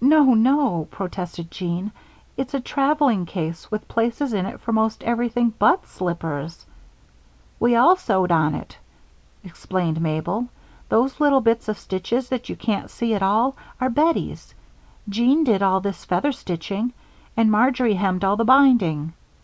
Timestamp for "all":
7.76-7.94, 13.22-13.54, 15.62-15.78, 18.24-18.36